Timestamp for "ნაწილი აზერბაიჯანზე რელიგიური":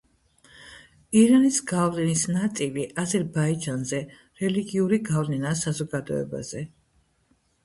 2.37-5.01